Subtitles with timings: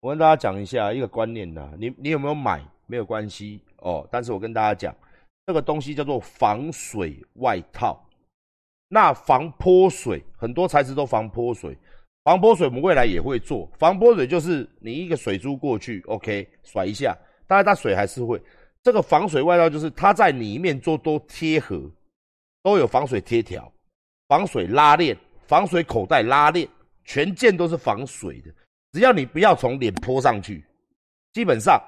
[0.00, 4.94] 我跟大家讲一下一个观念呐，你你有没有买没有关系哦，但是我跟大家讲，
[5.46, 8.02] 这个东西叫做防水外套，
[8.88, 11.76] 那防泼水，很多材质都防泼水，
[12.24, 17.14] 防泼水我们未来也会做，防泼水就是你一个水珠过去，OK，甩一下，
[17.46, 18.40] 当然它水还是会，
[18.82, 21.78] 这个防水外套就是它在里面做都贴合，
[22.62, 23.70] 都有防水贴条、
[24.28, 25.14] 防水拉链、
[25.46, 26.66] 防水口袋拉链，
[27.04, 28.50] 全件都是防水的。
[28.92, 30.64] 只要你不要从脸泼上去，
[31.32, 31.80] 基本上，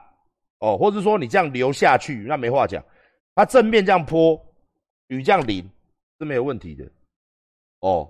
[0.59, 2.83] 哦，或者说你这样流下去，那没话讲。
[3.35, 4.41] 它正面这样泼，
[5.09, 5.69] 雨这样淋
[6.19, 6.89] 是没有问题的。
[7.81, 8.09] 哦，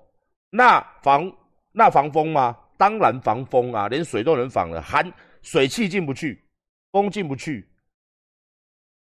[0.51, 1.33] 那防
[1.73, 2.59] 那防风吗？
[2.77, 5.11] 当然防风啊，连水都能防了，含
[5.43, 6.45] 水气进不去，
[6.91, 7.67] 风进不去，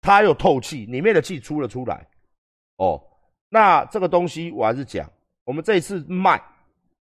[0.01, 2.09] 它又透气，里面的气出了出来。
[2.77, 2.99] 哦，
[3.51, 5.11] 那这个东西我还是讲，
[5.45, 6.43] 我们这一次卖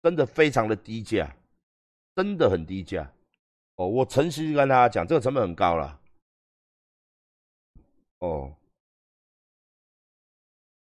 [0.02, 1.32] 真的非常的低价。
[2.16, 3.12] 真的很低价
[3.74, 3.88] 哦！
[3.88, 6.00] 我诚实跟大家讲，这个成本很高了
[8.20, 8.54] 哦。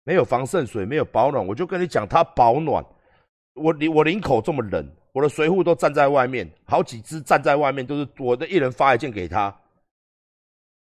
[0.05, 2.83] 没有防渗水，没有保暖，我就跟你讲，它保暖。
[3.53, 9.55] 我领我领口这么冷，我的水壶都站在外面，好几只站在外面，都是我的一人发一件给他。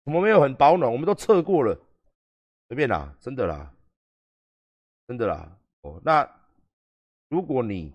[0.04, 1.80] 我们没有很保暖，我们都测过了，
[2.68, 3.74] 随便啦，真的啦，
[5.08, 5.58] 真的啦。
[5.82, 6.30] 哦，那
[7.30, 7.94] 如果你。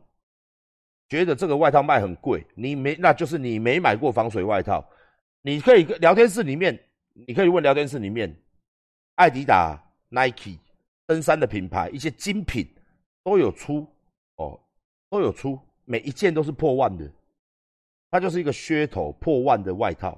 [1.11, 4.89] 觉得这个外套卖很贵，你没，那就是你没买过防水外套。
[5.43, 6.79] 你可以聊天室里面，
[7.27, 8.33] 你可以问聊天室里面，
[9.17, 9.77] 艾迪达、
[10.09, 10.57] Nike、
[11.07, 12.73] 登山的品牌一些精品
[13.25, 13.85] 都有出
[14.37, 14.59] 哦，
[15.09, 17.11] 都有出，每一件都是破万的。
[18.09, 20.17] 它就是一个噱头，破万的外套。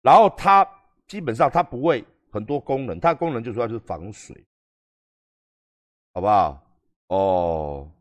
[0.00, 0.66] 然后它
[1.06, 4.42] 基本上它不会很多功能，它的功能就主要就是防水，
[6.14, 6.62] 好不好？
[7.08, 7.92] 哦。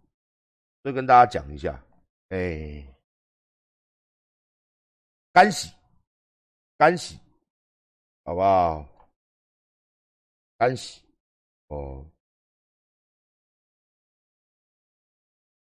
[0.84, 1.84] 就跟大家讲一下，
[2.30, 2.84] 哎，
[5.34, 5.74] 干洗，
[6.78, 7.20] 干洗，
[8.24, 8.88] 好不好？
[10.58, 11.02] 干洗，
[11.68, 12.06] 哦，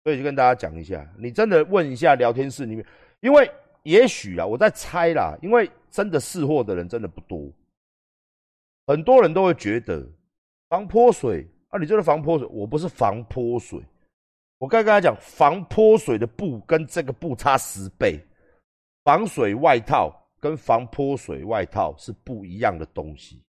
[0.03, 2.87] 所以就跟大家讲一下，你真的问一下聊天室里面，
[3.21, 3.51] 因为
[3.85, 7.53] 也许啊，我在猜啦，因为真的试货的人真的不多，
[8.87, 10.05] 很多人都会觉得
[10.69, 13.81] 防泼水啊，你这个防泼水，我不是防泼水。
[14.65, 18.19] 我刚跟他讲，防泼水的布跟这个布差十倍，
[19.05, 20.11] 防水外套
[20.41, 23.43] 跟防泼水外套是不一样的东西。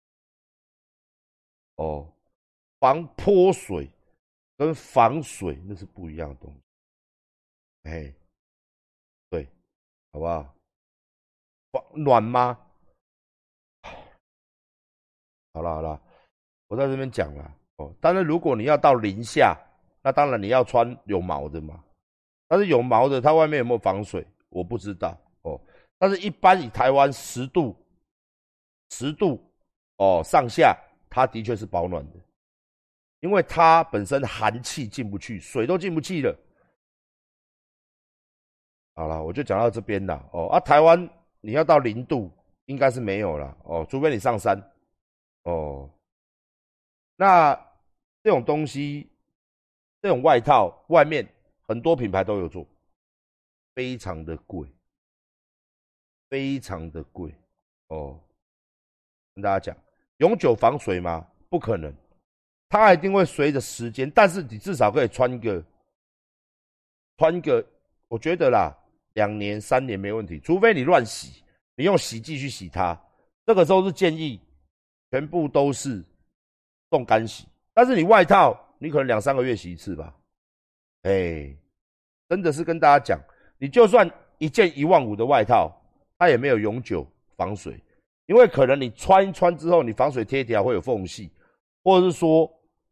[1.77, 2.13] 哦，
[2.81, 3.89] 防泼水
[4.57, 6.61] 跟防水那是不一样的东西。
[7.85, 8.13] 哎，
[9.31, 9.49] 对，
[10.13, 10.53] 好不好？
[11.71, 12.59] 防暖吗？
[15.53, 16.03] 好了好了，
[16.67, 17.95] 我在这边讲了哦。
[18.01, 19.57] 但是如果你要到零下。
[20.07, 21.83] 那当然你要穿有毛的嘛，
[22.47, 25.59] 但是有毛的它外面有没有防水，我不知道哦。
[25.97, 27.75] 但是一般以台湾十度、
[28.91, 29.43] 十度
[29.97, 30.77] 哦上下，
[31.09, 32.19] 它的确是保暖的，
[33.21, 36.39] 因为它本身寒气进不去，水都进不去了。
[38.97, 40.49] 好了，我就讲到这边了哦。
[40.49, 41.09] 啊，台湾
[41.41, 42.31] 你要到零度
[42.67, 44.55] 应该是没有了哦，除非你上山
[45.45, 45.89] 哦。
[47.17, 47.55] 那
[48.23, 49.11] 这种东西。
[50.05, 51.27] 这种外套外面
[51.67, 52.67] 很多品牌都有做，
[53.75, 54.69] 非常的贵，
[56.29, 57.35] 非常的贵
[57.89, 58.21] 哦。
[59.35, 59.75] 跟大家讲，
[60.19, 61.27] 永久防水吗？
[61.49, 61.91] 不可能，
[62.69, 65.65] 它一定会随着时间，但是你至少可以穿个，
[67.17, 67.67] 穿个，
[68.07, 68.77] 我觉得啦，
[69.15, 71.43] 两年三年没问题，除非你乱洗，
[71.77, 72.95] 你用洗剂去洗它，
[73.47, 74.39] 这个时候是建议
[75.11, 76.05] 全部都是
[76.91, 78.61] 冻干洗，但是你外套。
[78.85, 80.15] 你可能两三个月洗一次吧，
[81.05, 81.57] 哎，
[82.29, 83.19] 真的是跟大家讲，
[83.57, 84.07] 你就算
[84.37, 85.75] 一件一万五的外套，
[86.19, 87.83] 它也没有永久防水，
[88.27, 91.33] 因为可能你穿一穿之后，你防水贴条会有缝隙，
[91.83, 92.47] 或者是说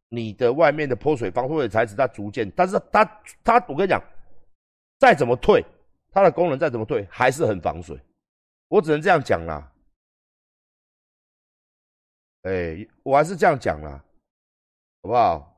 [0.09, 3.05] 你的外面的泼水防水材质它逐渐，但是它
[3.45, 4.03] 它我跟你讲，
[4.99, 5.63] 再怎么退，
[6.11, 8.01] 它的功能再怎么退，还是很防水，
[8.69, 9.71] 我只能这样讲啦，
[12.45, 14.03] 哎，我还是这样讲啦，
[15.03, 15.52] 好不好？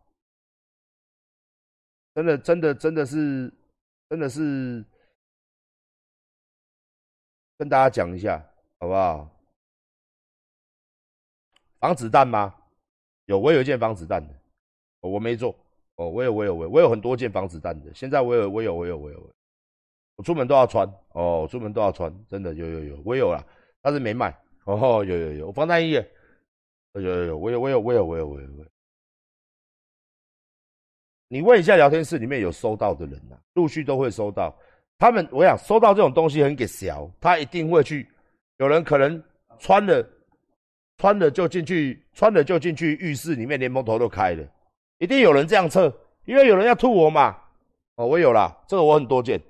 [2.14, 3.52] 真的，真的，真的是，
[4.08, 4.84] 真的是，
[7.58, 8.40] 跟大家讲一下，
[8.78, 9.28] 好不好？
[11.80, 12.54] 防子弹吗？
[13.26, 14.32] 有，我有一件防子弹的，
[15.00, 15.54] 我没做。
[15.96, 17.92] 哦，我有，我有，我我有很多件防子弹的。
[17.94, 19.30] 现在我有，我有，我有，我有，
[20.16, 20.88] 我出门都要穿。
[21.10, 23.44] 哦，出门都要穿，真的有有有，我有了，
[23.80, 24.36] 但是没卖。
[24.64, 25.90] 哦，有有有，防弹衣，
[26.92, 28.73] 有有有，我有我有我有我有我有。
[31.34, 34.56] 你问一下聊天室里面有收到的人呐，陆续都会收到。
[34.96, 38.08] 他们我想收到这种东西很给小，他一定会去。
[38.58, 39.20] 有人可能
[39.58, 40.08] 穿了
[40.96, 44.48] 穿了就进去，穿了就进去浴室里面，连蒙头都开了，
[44.98, 45.92] 一定有人这样测，
[46.24, 47.36] 因为有人要吐我嘛。
[47.96, 49.40] 哦，我有了，这个我很多件。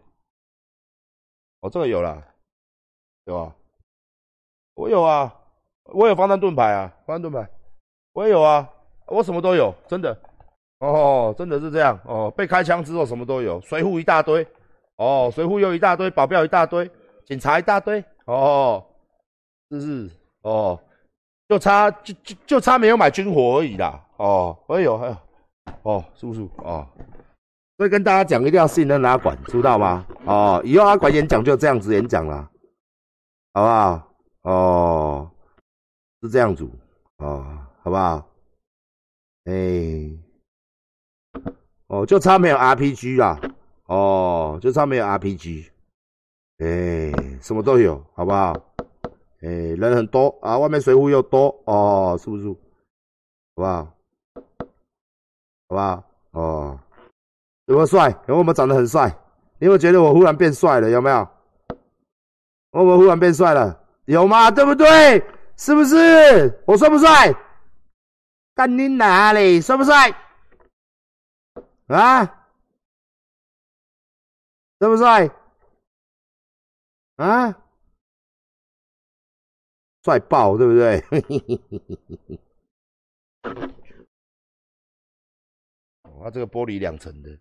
[1.61, 2.27] 哦，这个有了，
[3.27, 3.55] 对吧？
[4.73, 5.39] 我有啊，
[5.93, 7.47] 我有防弹盾牌啊，防弹盾牌，
[8.15, 8.67] 我也有啊，
[9.05, 10.19] 我什么都有，真的。
[10.81, 12.31] 哦，真的是这样哦。
[12.37, 14.47] 被开枪之后什么都有，水护一大堆，
[14.97, 16.91] 哦，水护又一大堆，保镖一大堆，
[17.25, 18.85] 警察一大堆，哦，
[19.71, 20.11] 是是，
[20.43, 20.79] 哦，
[21.49, 25.17] 就差就就就差没有买军火而已啦，哦，我有，还有，
[25.83, 26.87] 哦，叔叔，哦，
[27.79, 30.05] 所以跟大家讲，一定要信任阿管，知道吗？
[30.27, 32.51] 哦，以后阿管演讲就这样子演讲啦，
[33.55, 34.09] 好不好？
[34.43, 35.31] 哦，
[36.23, 36.69] 是这样子，
[37.19, 37.47] 哦，
[37.83, 38.27] 好不好？
[39.45, 40.24] 哎。
[41.95, 43.39] 哦，就差没有 RPG 啦，
[43.87, 45.71] 哦，就差没有 RPG，
[46.59, 48.53] 哎，什么都有，好不好？
[49.43, 52.49] 哎，人很多啊，外面水壶又多，哦，是不是？
[52.49, 52.57] 好
[53.55, 53.89] 不好？
[55.69, 56.05] 好不好？
[56.33, 56.81] 哦，
[57.67, 58.11] 有没有帅？
[58.27, 59.07] 有没有长得很帅？
[59.61, 60.91] 有没有觉得我忽然变帅了？
[60.91, 61.29] 有没有？
[62.73, 64.51] 我们忽然变帅了，有吗？
[64.51, 65.23] 对不对？
[65.57, 66.61] 是不是？
[66.67, 67.33] 我帅不帅？
[68.57, 69.61] 干你哪里？
[69.61, 70.13] 帅不帅？
[71.87, 72.25] 啊，
[74.79, 75.29] 帅不帅？
[77.17, 77.53] 啊，
[80.03, 81.01] 帅爆，对不对？
[86.19, 87.39] 哇，这个玻璃两层的。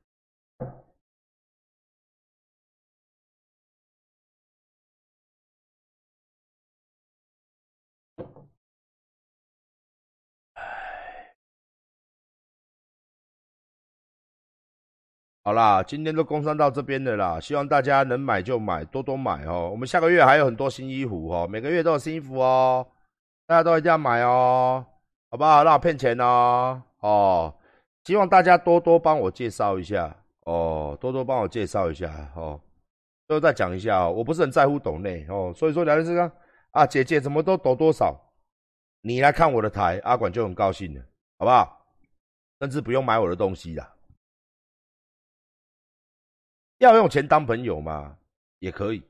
[15.46, 19.70] 好啦，今天都工商到这边的啦，希望大家能买就买，多多买哦。
[19.70, 22.88] 我们下个月还有很多新衣服哦，每个月都有新衣服哦，
[23.46, 24.86] 大家都一定要买哦，
[25.30, 25.66] 好不好？
[25.66, 27.54] 让我骗钱哦，哦，
[28.06, 32.58] 希望大家多多帮我介绍一下哦，多多帮我介绍一下哦。
[33.28, 36.32] 最后再讲一下哦，我不是很在乎抖内哦，所以说聊天室刚
[36.72, 38.18] 啊，姐姐怎么都抖多少，
[39.02, 41.02] 你来看我的台，阿管就很高兴了，
[41.38, 41.86] 好不好？
[42.62, 43.94] 甚至不用买我的东西啦。
[46.84, 48.16] 要用钱当朋友吗？
[48.60, 49.02] 也可以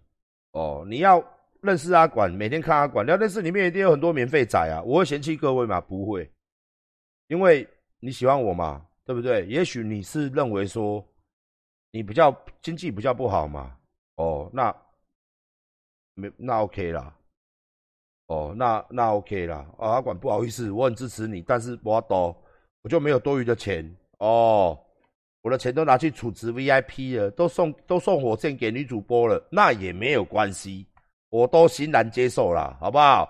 [0.52, 0.86] 哦。
[0.88, 1.24] 你要
[1.62, 4.82] 认识阿管，每天看阿管聊天室里面一定有很多免费仔啊。
[4.84, 5.80] 我会嫌弃各位吗？
[5.82, 6.32] 不会，
[7.28, 7.68] 因为
[8.00, 9.46] 你喜欢我嘛，对不对？
[9.48, 11.06] 也许你是认为说
[11.92, 13.78] 你比较经济比较不好嘛。
[14.16, 14.76] 哦，那
[16.14, 17.16] 没那 OK 啦。
[18.28, 19.66] 哦，那那 OK 啦。
[19.78, 22.36] 啊阿管不好意思，我很支持你，但是我多
[22.82, 24.80] 我就没有多余的钱哦。
[25.44, 30.88] 我的钱都拿去储值 VIP 了，都送都送火箭给女主播了，那也没有关系，
[31.30, 33.30] 我都欣然接受了，好不好？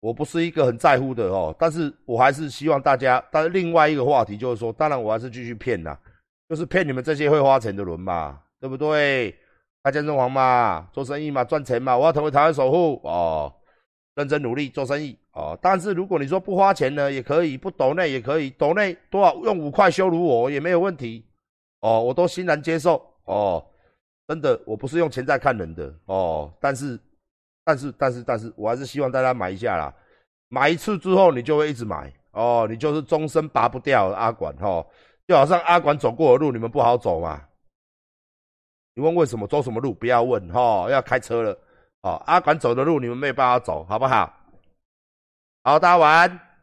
[0.00, 3.24] 我不是一个很在乎的哦，但是我还是希望大家。
[3.30, 5.96] 但是另外一个话题就是说，当然我还是继续骗呐，
[6.48, 9.34] 就是骗你们这些会花钱的人嘛，对不对？
[9.82, 13.52] 开健身房嘛，做生意嘛，赚钱嘛，我要成为台湾首富哦，
[14.14, 15.58] 认真努力做生意哦。
[15.60, 21.22] 但是如果你说不花钱呢，也可以，不抖内也可以，抖内多少用五块羞辱我也没有问题。
[21.84, 22.94] 哦，我都欣然接受
[23.24, 23.62] 哦，
[24.26, 26.98] 真的，我不是用钱在看人的哦，但是，
[27.62, 29.94] 但是，但是，但是我还是希望大家买一下啦，
[30.48, 34.82] 买一次之后你就会一直买哦，你就是终身拔不掉阿管哈，
[35.28, 37.42] 就好像阿管走过的路你们不好走嘛，
[38.94, 41.58] 你问为什么走什么路不要问哈，要开车了
[42.00, 44.34] 哦，阿管走的路你们没有办法走，好不好？
[45.64, 46.53] 好，大家晚安。